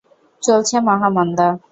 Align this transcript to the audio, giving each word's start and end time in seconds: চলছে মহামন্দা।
চলছে 0.43 0.75
মহামন্দা। 0.81 1.47